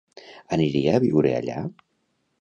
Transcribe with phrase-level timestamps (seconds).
[0.57, 1.59] Aniria a viure allà?